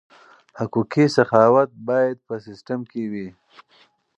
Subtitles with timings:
[0.59, 3.27] حقوقي سخاوت باید په سیستم کې وي.